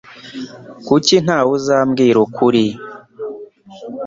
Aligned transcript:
Kuki 0.85 1.15
ntawe 1.25 1.49
uzambwira 1.57 2.17
ukuri? 2.27 2.65